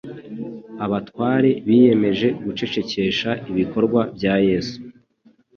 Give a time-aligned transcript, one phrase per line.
[0.85, 4.77] abatware biyemeje gucecekesha ibikorwa bya Yesu.